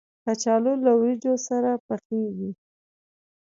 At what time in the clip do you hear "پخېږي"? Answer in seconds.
1.85-2.51